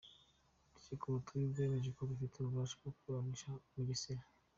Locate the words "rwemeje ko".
1.51-2.01